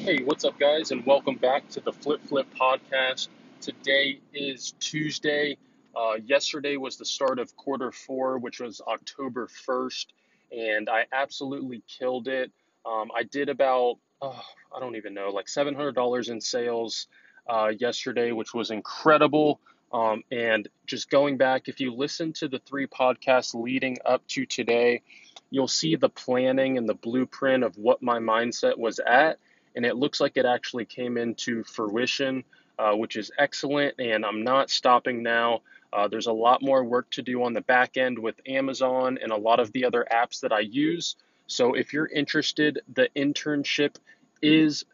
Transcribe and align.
Hey, 0.00 0.22
what's 0.22 0.46
up, 0.46 0.58
guys, 0.58 0.92
and 0.92 1.04
welcome 1.04 1.34
back 1.34 1.68
to 1.68 1.80
the 1.80 1.92
Flip 1.92 2.22
Flip 2.26 2.46
Podcast. 2.58 3.28
Today 3.60 4.18
is 4.32 4.72
Tuesday. 4.80 5.58
Uh, 5.94 6.14
yesterday 6.24 6.78
was 6.78 6.96
the 6.96 7.04
start 7.04 7.38
of 7.38 7.54
quarter 7.54 7.92
four, 7.92 8.38
which 8.38 8.60
was 8.60 8.80
October 8.88 9.46
1st, 9.68 10.06
and 10.52 10.88
I 10.88 11.04
absolutely 11.12 11.82
killed 11.86 12.28
it. 12.28 12.50
Um, 12.86 13.10
I 13.14 13.24
did 13.24 13.50
about, 13.50 13.98
oh, 14.22 14.42
I 14.74 14.80
don't 14.80 14.96
even 14.96 15.12
know, 15.12 15.28
like 15.28 15.46
$700 15.46 16.30
in 16.30 16.40
sales 16.40 17.06
uh, 17.46 17.70
yesterday, 17.78 18.32
which 18.32 18.54
was 18.54 18.70
incredible. 18.70 19.60
Um, 19.92 20.22
and 20.32 20.66
just 20.86 21.10
going 21.10 21.36
back, 21.36 21.68
if 21.68 21.78
you 21.78 21.92
listen 21.92 22.32
to 22.34 22.48
the 22.48 22.60
three 22.60 22.86
podcasts 22.86 23.54
leading 23.54 23.98
up 24.06 24.26
to 24.28 24.46
today, 24.46 25.02
you'll 25.50 25.68
see 25.68 25.96
the 25.96 26.08
planning 26.08 26.78
and 26.78 26.88
the 26.88 26.94
blueprint 26.94 27.64
of 27.64 27.76
what 27.76 28.00
my 28.02 28.18
mindset 28.18 28.78
was 28.78 28.98
at 28.98 29.38
and 29.76 29.86
it 29.86 29.96
looks 29.96 30.20
like 30.20 30.36
it 30.36 30.44
actually 30.44 30.84
came 30.84 31.16
into 31.16 31.62
fruition, 31.64 32.44
uh, 32.78 32.92
which 32.92 33.16
is 33.16 33.30
excellent. 33.38 33.94
And 33.98 34.24
I'm 34.24 34.42
not 34.42 34.70
stopping 34.70 35.22
now. 35.22 35.62
Uh, 35.92 36.08
there's 36.08 36.26
a 36.26 36.32
lot 36.32 36.62
more 36.62 36.84
work 36.84 37.10
to 37.10 37.22
do 37.22 37.42
on 37.42 37.52
the 37.52 37.60
back 37.60 37.96
end 37.96 38.18
with 38.18 38.40
Amazon 38.46 39.18
and 39.20 39.32
a 39.32 39.36
lot 39.36 39.60
of 39.60 39.72
the 39.72 39.84
other 39.84 40.06
apps 40.12 40.40
that 40.40 40.52
I 40.52 40.60
use. 40.60 41.16
So 41.46 41.74
if 41.74 41.92
you're 41.92 42.06
interested, 42.06 42.80
the 42.94 43.08
internship 43.16 43.96
is 44.40 44.84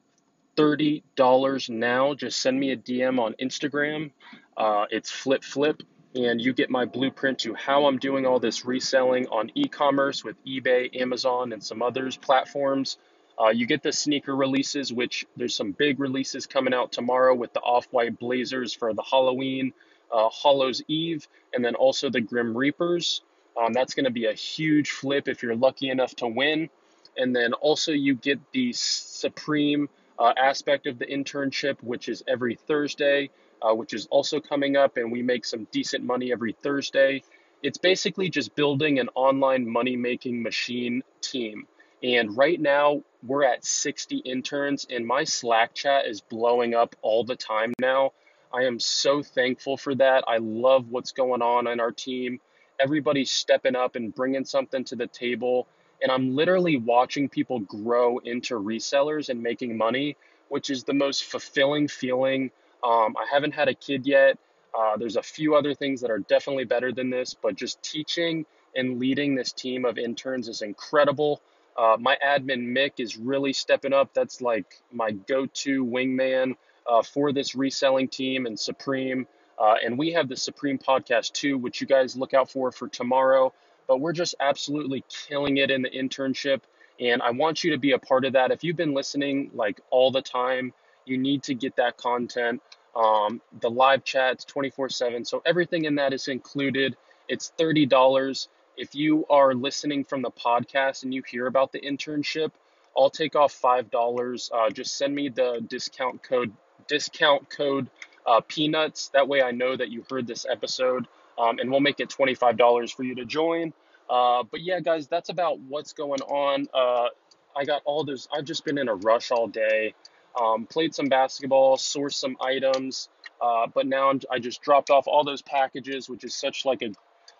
$30 0.56 1.70
now. 1.70 2.14
Just 2.14 2.40
send 2.40 2.58
me 2.58 2.72
a 2.72 2.76
DM 2.76 3.20
on 3.20 3.34
Instagram. 3.34 4.10
Uh, 4.56 4.86
it's 4.90 5.10
Flip 5.10 5.44
Flip, 5.44 5.82
and 6.14 6.40
you 6.40 6.54
get 6.54 6.70
my 6.70 6.86
blueprint 6.86 7.38
to 7.40 7.52
how 7.54 7.84
I'm 7.84 7.98
doing 7.98 8.24
all 8.24 8.40
this 8.40 8.64
reselling 8.64 9.26
on 9.28 9.50
e 9.54 9.68
commerce 9.68 10.24
with 10.24 10.42
eBay, 10.46 10.98
Amazon, 10.98 11.52
and 11.52 11.62
some 11.62 11.82
others 11.82 12.16
platforms. 12.16 12.96
Uh, 13.38 13.48
you 13.48 13.66
get 13.66 13.82
the 13.82 13.92
sneaker 13.92 14.34
releases, 14.34 14.92
which 14.92 15.26
there's 15.36 15.54
some 15.54 15.72
big 15.72 16.00
releases 16.00 16.46
coming 16.46 16.72
out 16.72 16.90
tomorrow 16.92 17.34
with 17.34 17.52
the 17.52 17.60
off 17.60 17.86
white 17.90 18.18
blazers 18.18 18.72
for 18.72 18.94
the 18.94 19.02
Halloween, 19.02 19.72
uh, 20.12 20.28
Hallows 20.30 20.82
Eve, 20.88 21.28
and 21.52 21.64
then 21.64 21.74
also 21.74 22.08
the 22.08 22.20
Grim 22.20 22.56
Reapers. 22.56 23.20
Um, 23.56 23.72
that's 23.72 23.94
going 23.94 24.04
to 24.04 24.10
be 24.10 24.26
a 24.26 24.32
huge 24.32 24.90
flip 24.90 25.28
if 25.28 25.42
you're 25.42 25.56
lucky 25.56 25.90
enough 25.90 26.14
to 26.16 26.26
win. 26.26 26.70
And 27.16 27.34
then 27.34 27.52
also, 27.54 27.92
you 27.92 28.14
get 28.14 28.40
the 28.52 28.72
Supreme 28.72 29.88
uh, 30.18 30.32
aspect 30.36 30.86
of 30.86 30.98
the 30.98 31.06
internship, 31.06 31.82
which 31.82 32.08
is 32.08 32.22
every 32.28 32.54
Thursday, 32.54 33.30
uh, 33.62 33.74
which 33.74 33.94
is 33.94 34.06
also 34.10 34.40
coming 34.40 34.76
up, 34.76 34.96
and 34.96 35.10
we 35.10 35.22
make 35.22 35.44
some 35.44 35.66
decent 35.72 36.04
money 36.04 36.32
every 36.32 36.52
Thursday. 36.52 37.22
It's 37.62 37.78
basically 37.78 38.28
just 38.28 38.54
building 38.54 38.98
an 38.98 39.08
online 39.14 39.68
money 39.68 39.96
making 39.96 40.42
machine 40.42 41.02
team. 41.20 41.66
And 42.02 42.36
right 42.36 42.60
now, 42.60 43.02
we're 43.26 43.44
at 43.44 43.64
60 43.64 44.18
interns, 44.18 44.86
and 44.88 45.06
my 45.06 45.24
Slack 45.24 45.74
chat 45.74 46.06
is 46.06 46.20
blowing 46.20 46.74
up 46.74 46.94
all 47.02 47.24
the 47.24 47.36
time 47.36 47.72
now. 47.80 48.12
I 48.54 48.62
am 48.62 48.78
so 48.78 49.22
thankful 49.22 49.76
for 49.76 49.94
that. 49.96 50.24
I 50.26 50.38
love 50.38 50.90
what's 50.90 51.12
going 51.12 51.42
on 51.42 51.66
in 51.66 51.80
our 51.80 51.90
team. 51.92 52.40
Everybody's 52.78 53.30
stepping 53.30 53.74
up 53.76 53.96
and 53.96 54.14
bringing 54.14 54.44
something 54.44 54.84
to 54.84 54.96
the 54.96 55.06
table. 55.06 55.66
And 56.00 56.12
I'm 56.12 56.36
literally 56.36 56.76
watching 56.76 57.28
people 57.28 57.60
grow 57.60 58.18
into 58.18 58.54
resellers 58.54 59.28
and 59.28 59.42
making 59.42 59.76
money, 59.76 60.16
which 60.48 60.70
is 60.70 60.84
the 60.84 60.94
most 60.94 61.24
fulfilling 61.24 61.88
feeling. 61.88 62.50
Um, 62.84 63.16
I 63.16 63.26
haven't 63.30 63.52
had 63.52 63.68
a 63.68 63.74
kid 63.74 64.06
yet. 64.06 64.38
Uh, 64.78 64.96
there's 64.96 65.16
a 65.16 65.22
few 65.22 65.54
other 65.54 65.74
things 65.74 66.02
that 66.02 66.10
are 66.10 66.18
definitely 66.18 66.64
better 66.64 66.92
than 66.92 67.10
this, 67.10 67.34
but 67.34 67.56
just 67.56 67.82
teaching 67.82 68.44
and 68.74 68.98
leading 68.98 69.34
this 69.34 69.52
team 69.52 69.84
of 69.86 69.96
interns 69.96 70.48
is 70.48 70.60
incredible. 70.60 71.40
Uh, 71.76 71.96
my 72.00 72.16
admin 72.24 72.72
Mick 72.74 72.92
is 72.98 73.16
really 73.16 73.52
stepping 73.52 73.92
up. 73.92 74.14
That's 74.14 74.40
like 74.40 74.80
my 74.92 75.10
go-to 75.10 75.84
wingman 75.84 76.56
uh, 76.86 77.02
for 77.02 77.32
this 77.32 77.54
reselling 77.54 78.08
team 78.08 78.46
and 78.46 78.58
Supreme. 78.58 79.26
Uh, 79.58 79.74
and 79.84 79.98
we 79.98 80.12
have 80.12 80.28
the 80.28 80.36
Supreme 80.36 80.78
podcast 80.78 81.32
too, 81.32 81.58
which 81.58 81.80
you 81.80 81.86
guys 81.86 82.16
look 82.16 82.34
out 82.34 82.50
for 82.50 82.72
for 82.72 82.88
tomorrow. 82.88 83.52
But 83.86 84.00
we're 84.00 84.12
just 84.12 84.34
absolutely 84.40 85.04
killing 85.08 85.58
it 85.58 85.70
in 85.70 85.82
the 85.82 85.90
internship, 85.90 86.62
and 86.98 87.22
I 87.22 87.30
want 87.30 87.62
you 87.62 87.70
to 87.70 87.78
be 87.78 87.92
a 87.92 87.98
part 87.98 88.24
of 88.24 88.32
that. 88.32 88.50
If 88.50 88.64
you've 88.64 88.76
been 88.76 88.94
listening 88.94 89.50
like 89.54 89.80
all 89.90 90.10
the 90.10 90.22
time, 90.22 90.72
you 91.04 91.16
need 91.18 91.44
to 91.44 91.54
get 91.54 91.76
that 91.76 91.96
content. 91.96 92.62
Um, 92.96 93.40
the 93.60 93.70
live 93.70 94.04
chats 94.04 94.44
24 94.44 94.88
7. 94.88 95.24
So 95.24 95.42
everything 95.46 95.84
in 95.84 95.94
that 95.96 96.12
is 96.12 96.28
included. 96.28 96.96
It's 97.28 97.52
$30 97.58 98.48
if 98.76 98.94
you 98.94 99.26
are 99.30 99.54
listening 99.54 100.04
from 100.04 100.22
the 100.22 100.30
podcast 100.30 101.02
and 101.02 101.12
you 101.14 101.22
hear 101.26 101.46
about 101.46 101.72
the 101.72 101.80
internship, 101.80 102.50
I'll 102.96 103.10
take 103.10 103.36
off 103.36 103.52
five 103.52 103.90
dollars. 103.90 104.50
Uh, 104.52 104.70
just 104.70 104.96
send 104.96 105.14
me 105.14 105.28
the 105.28 105.64
discount 105.66 106.22
code 106.22 106.52
discount 106.88 107.50
code 107.50 107.88
uh, 108.26 108.40
peanuts. 108.46 109.08
That 109.08 109.28
way 109.28 109.42
I 109.42 109.50
know 109.50 109.76
that 109.76 109.90
you 109.90 110.04
heard 110.10 110.26
this 110.26 110.46
episode, 110.50 111.06
um, 111.38 111.58
and 111.58 111.70
we'll 111.70 111.80
make 111.80 112.00
it 112.00 112.10
twenty 112.10 112.34
five 112.34 112.56
dollars 112.56 112.90
for 112.92 113.02
you 113.02 113.14
to 113.16 113.24
join. 113.24 113.72
Uh, 114.08 114.44
but 114.50 114.60
yeah, 114.60 114.80
guys, 114.80 115.08
that's 115.08 115.28
about 115.28 115.58
what's 115.60 115.92
going 115.92 116.20
on. 116.22 116.68
Uh, 116.72 117.08
I 117.56 117.64
got 117.64 117.82
all 117.84 118.04
those. 118.04 118.28
I've 118.32 118.44
just 118.44 118.64
been 118.64 118.78
in 118.78 118.88
a 118.88 118.94
rush 118.94 119.30
all 119.30 119.48
day. 119.48 119.94
Um, 120.40 120.66
played 120.66 120.94
some 120.94 121.08
basketball, 121.08 121.78
sourced 121.78 122.14
some 122.14 122.36
items, 122.42 123.08
uh, 123.40 123.66
but 123.72 123.86
now 123.86 124.10
I'm, 124.10 124.20
I 124.30 124.38
just 124.38 124.60
dropped 124.60 124.90
off 124.90 125.06
all 125.08 125.24
those 125.24 125.40
packages, 125.40 126.10
which 126.10 126.24
is 126.24 126.34
such 126.34 126.66
like 126.66 126.82
a 126.82 126.90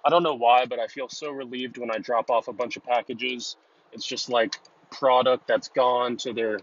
I 0.04 0.10
don't 0.10 0.22
know 0.22 0.34
why, 0.34 0.66
but 0.66 0.78
I 0.78 0.86
feel 0.86 1.08
so 1.08 1.30
relieved 1.30 1.78
when 1.78 1.90
I 1.90 1.98
drop 1.98 2.30
off 2.30 2.48
a 2.48 2.52
bunch 2.52 2.76
of 2.76 2.84
packages. 2.84 3.56
It's 3.92 4.06
just 4.06 4.28
like 4.28 4.56
product 4.90 5.46
that's 5.46 5.68
gone 5.68 6.16
to 6.18 6.32
their 6.32 6.60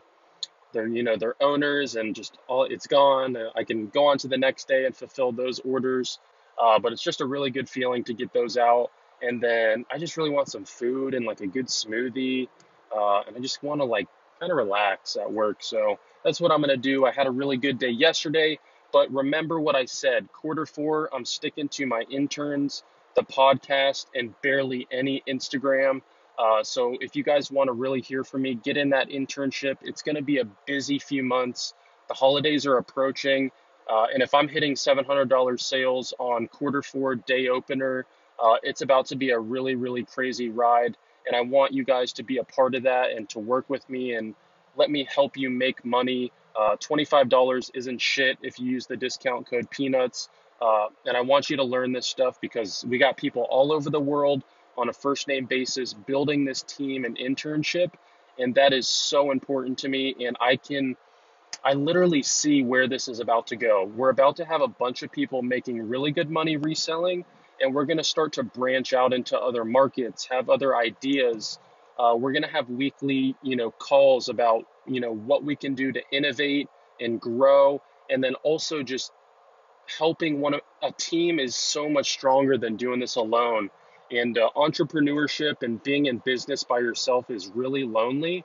their 0.71 0.87
you 0.87 1.03
know 1.03 1.17
their 1.17 1.35
owners 1.41 1.95
and 1.95 2.15
just 2.15 2.37
all 2.47 2.63
it's 2.63 2.87
gone. 2.87 3.37
I 3.55 3.63
can 3.63 3.87
go 3.87 4.07
on 4.07 4.17
to 4.19 4.27
the 4.27 4.37
next 4.37 4.67
day 4.67 4.85
and 4.85 4.95
fulfill 4.95 5.31
those 5.31 5.59
orders. 5.59 6.19
Uh, 6.61 6.79
but 6.79 6.93
it's 6.93 7.01
just 7.01 7.21
a 7.21 7.25
really 7.25 7.49
good 7.49 7.67
feeling 7.67 8.03
to 8.05 8.13
get 8.13 8.31
those 8.33 8.57
out. 8.57 8.91
And 9.21 9.41
then 9.41 9.85
I 9.91 9.97
just 9.97 10.17
really 10.17 10.29
want 10.29 10.49
some 10.49 10.65
food 10.65 11.13
and 11.13 11.25
like 11.25 11.41
a 11.41 11.47
good 11.47 11.67
smoothie. 11.67 12.47
Uh, 12.95 13.21
and 13.27 13.35
I 13.35 13.39
just 13.39 13.63
want 13.63 13.81
to 13.81 13.85
like 13.85 14.07
kind 14.39 14.51
of 14.51 14.57
relax 14.57 15.15
at 15.15 15.31
work. 15.31 15.63
So 15.63 15.99
that's 16.23 16.39
what 16.39 16.51
I'm 16.51 16.59
going 16.59 16.69
to 16.69 16.77
do. 16.77 17.05
I 17.05 17.11
had 17.11 17.27
a 17.27 17.31
really 17.31 17.57
good 17.57 17.79
day 17.79 17.89
yesterday. 17.89 18.59
But 18.91 19.11
remember 19.11 19.59
what 19.59 19.75
I 19.75 19.85
said 19.85 20.31
quarter 20.31 20.67
four, 20.67 21.09
I'm 21.13 21.25
sticking 21.25 21.67
to 21.69 21.87
my 21.87 22.01
interns 22.09 22.83
the 23.15 23.23
podcast 23.23 24.07
and 24.15 24.33
barely 24.41 24.87
any 24.91 25.23
Instagram. 25.27 26.01
Uh, 26.37 26.63
so 26.63 26.97
if 26.99 27.15
you 27.15 27.23
guys 27.23 27.51
want 27.51 27.67
to 27.67 27.73
really 27.73 28.01
hear 28.01 28.23
from 28.23 28.41
me, 28.41 28.55
get 28.55 28.77
in 28.77 28.89
that 28.89 29.09
internship. 29.09 29.77
It's 29.81 30.01
going 30.01 30.15
to 30.15 30.21
be 30.21 30.39
a 30.39 30.45
busy 30.65 30.99
few 30.99 31.23
months. 31.23 31.73
The 32.07 32.13
holidays 32.13 32.65
are 32.65 32.77
approaching. 32.77 33.51
Uh, 33.89 34.05
and 34.13 34.23
if 34.23 34.33
I'm 34.33 34.47
hitting 34.47 34.75
$700 34.75 35.59
sales 35.59 36.13
on 36.17 36.47
quarter 36.47 36.81
four 36.81 37.15
day 37.15 37.49
opener, 37.49 38.05
uh, 38.41 38.55
it's 38.63 38.81
about 38.81 39.07
to 39.07 39.15
be 39.15 39.29
a 39.31 39.39
really, 39.39 39.75
really 39.75 40.03
crazy 40.03 40.49
ride. 40.49 40.97
And 41.27 41.35
I 41.35 41.41
want 41.41 41.73
you 41.73 41.83
guys 41.83 42.13
to 42.13 42.23
be 42.23 42.37
a 42.37 42.43
part 42.43 42.75
of 42.75 42.83
that 42.83 43.11
and 43.11 43.29
to 43.29 43.39
work 43.39 43.69
with 43.69 43.87
me 43.89 44.13
and 44.15 44.35
let 44.75 44.89
me 44.89 45.07
help 45.13 45.37
you 45.37 45.49
make 45.49 45.85
money. 45.85 46.31
Uh, 46.55 46.75
$25 46.77 47.71
isn't 47.73 48.01
shit 48.01 48.37
if 48.41 48.59
you 48.59 48.69
use 48.69 48.87
the 48.87 48.97
discount 48.97 49.47
code 49.49 49.69
PEANUTS. 49.69 50.29
Uh, 50.61 50.87
and 51.05 51.17
I 51.17 51.21
want 51.21 51.49
you 51.49 51.57
to 51.57 51.63
learn 51.63 51.91
this 51.91 52.07
stuff 52.07 52.39
because 52.39 52.85
we 52.87 52.97
got 52.97 53.17
people 53.17 53.43
all 53.49 53.71
over 53.71 53.89
the 53.89 53.99
world 53.99 54.43
on 54.77 54.89
a 54.89 54.93
first 54.93 55.27
name 55.27 55.45
basis 55.45 55.93
building 55.93 56.45
this 56.45 56.61
team 56.63 57.05
and 57.05 57.17
internship. 57.17 57.91
And 58.39 58.55
that 58.55 58.73
is 58.73 58.87
so 58.87 59.31
important 59.31 59.77
to 59.79 59.89
me. 59.89 60.15
And 60.25 60.35
I 60.41 60.55
can, 60.55 60.95
I 61.63 61.73
literally 61.73 62.23
see 62.23 62.63
where 62.63 62.87
this 62.87 63.07
is 63.07 63.19
about 63.19 63.47
to 63.47 63.55
go. 63.55 63.85
We're 63.95 64.09
about 64.09 64.37
to 64.37 64.45
have 64.45 64.61
a 64.61 64.67
bunch 64.67 65.03
of 65.03 65.11
people 65.11 65.41
making 65.41 65.87
really 65.87 66.11
good 66.11 66.29
money 66.29 66.57
reselling, 66.57 67.25
and 67.61 67.73
we're 67.73 67.85
going 67.85 67.97
to 67.97 68.03
start 68.03 68.33
to 68.33 68.43
branch 68.43 68.93
out 68.93 69.13
into 69.13 69.39
other 69.39 69.63
markets, 69.63 70.27
have 70.31 70.49
other 70.49 70.75
ideas. 70.75 71.59
Uh, 71.97 72.15
we're 72.17 72.31
going 72.31 72.43
to 72.43 72.49
have 72.49 72.69
weekly, 72.69 73.35
you 73.43 73.55
know, 73.55 73.69
calls 73.69 74.27
about, 74.27 74.65
you 74.87 74.99
know, 74.99 75.13
what 75.13 75.43
we 75.43 75.55
can 75.55 75.75
do 75.75 75.91
to 75.91 76.01
innovate 76.11 76.67
and 76.99 77.21
grow, 77.21 77.81
and 78.09 78.23
then 78.23 78.33
also 78.43 78.81
just 78.81 79.11
helping 79.85 80.41
one 80.41 80.55
a 80.81 80.91
team 80.91 81.39
is 81.39 81.55
so 81.55 81.89
much 81.89 82.11
stronger 82.11 82.57
than 82.57 82.75
doing 82.75 82.99
this 82.99 83.15
alone. 83.15 83.69
And 84.11 84.37
uh, 84.37 84.49
entrepreneurship 84.55 85.63
and 85.63 85.81
being 85.81 86.05
in 86.05 86.17
business 86.19 86.63
by 86.63 86.79
yourself 86.79 87.29
is 87.29 87.47
really 87.47 87.83
lonely. 87.83 88.43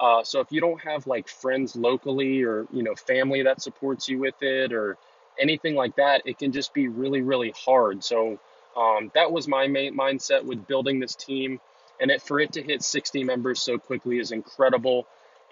Uh, 0.00 0.22
so 0.22 0.40
if 0.40 0.52
you 0.52 0.60
don't 0.60 0.80
have 0.82 1.06
like 1.06 1.28
friends 1.28 1.74
locally 1.74 2.42
or 2.42 2.66
you 2.72 2.82
know 2.82 2.94
family 2.94 3.42
that 3.42 3.60
supports 3.60 4.08
you 4.08 4.18
with 4.18 4.40
it 4.42 4.72
or 4.72 4.96
anything 5.38 5.74
like 5.74 5.96
that, 5.96 6.22
it 6.24 6.38
can 6.38 6.52
just 6.52 6.72
be 6.72 6.88
really 6.88 7.20
really 7.20 7.52
hard. 7.64 8.04
So 8.04 8.38
um, 8.76 9.10
that 9.14 9.32
was 9.32 9.48
my 9.48 9.66
main 9.66 9.96
mindset 9.96 10.44
with 10.44 10.66
building 10.66 11.00
this 11.00 11.16
team, 11.16 11.60
and 12.00 12.10
it 12.10 12.22
for 12.22 12.38
it 12.38 12.52
to 12.52 12.62
hit 12.62 12.82
60 12.82 13.24
members 13.24 13.60
so 13.60 13.76
quickly 13.78 14.18
is 14.18 14.30
incredible. 14.30 15.06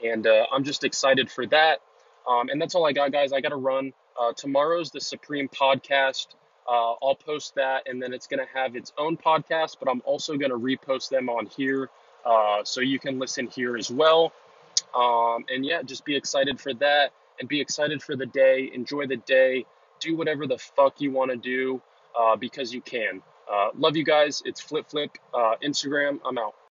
And 0.05 0.27
uh, 0.27 0.47
I'm 0.53 0.62
just 0.62 0.85
excited 0.85 1.31
for 1.31 1.47
that. 1.47 1.81
Um, 2.29 2.49
and 2.49 2.61
that's 2.61 2.75
all 2.75 2.87
I 2.87 2.93
got, 2.93 3.12
guys. 3.12 3.33
I 3.33 3.41
got 3.41 3.49
to 3.49 3.56
run. 3.56 3.93
Uh, 4.19 4.33
tomorrow's 4.33 4.91
the 4.91 5.01
Supreme 5.01 5.49
podcast. 5.49 6.29
Uh, 6.69 6.95
I'll 7.03 7.15
post 7.15 7.55
that, 7.55 7.89
and 7.89 8.03
then 8.03 8.13
it's 8.13 8.27
going 8.27 8.45
to 8.45 8.53
have 8.59 8.75
its 8.75 8.93
own 8.99 9.17
podcast, 9.17 9.77
but 9.79 9.89
I'm 9.89 10.03
also 10.05 10.37
going 10.37 10.51
to 10.51 10.59
repost 10.59 11.11
them 11.11 11.29
on 11.29 11.47
here 11.47 11.91
uh, 12.25 12.65
so 12.65 12.81
you 12.81 12.99
can 12.99 13.19
listen 13.19 13.47
here 13.47 13.77
as 13.77 13.91
well. 13.91 14.33
Um, 14.95 15.45
and 15.49 15.65
yeah, 15.65 15.83
just 15.83 16.05
be 16.05 16.17
excited 16.17 16.61
for 16.61 16.75
that 16.75 17.13
and 17.39 17.49
be 17.49 17.61
excited 17.61 18.03
for 18.03 18.17
the 18.17 18.27
day. 18.27 18.71
Enjoy 18.75 19.07
the 19.07 19.17
day. 19.17 19.65
Do 20.01 20.17
whatever 20.17 20.47
the 20.47 20.59
fuck 20.59 21.01
you 21.01 21.12
want 21.12 21.31
to 21.31 21.37
do 21.37 21.81
uh, 22.19 22.35
because 22.37 22.75
you 22.75 22.81
can. 22.81 23.23
Uh, 23.51 23.69
love 23.79 23.97
you 23.97 24.05
guys. 24.05 24.43
It's 24.45 24.61
Flip 24.61 24.89
Flip 24.89 25.17
uh, 25.33 25.55
Instagram. 25.62 26.19
I'm 26.25 26.37
out. 26.39 26.57